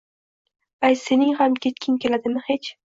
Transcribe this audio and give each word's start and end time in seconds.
ayt, 0.89 0.99
sening 1.03 1.37
ham 1.43 1.53
ketging 1.69 1.95
keladimi 2.03 2.47
hech 2.51 2.77